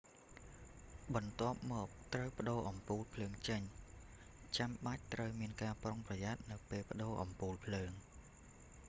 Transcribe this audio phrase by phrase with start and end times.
[1.15, 3.61] បន្ទាប់មក ត្រូវប្ដូរអំពូលភ្លើងចេញ
[4.57, 7.91] ចាំបាច់ត្រូវមានការប្រុងប្រយ័ត្ននៅពេលប្ដូរអំពូលភ្លើង